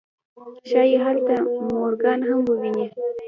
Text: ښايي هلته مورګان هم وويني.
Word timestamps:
ښايي 0.69 0.97
هلته 1.05 1.33
مورګان 1.73 2.19
هم 2.27 2.41
وويني. 2.47 2.85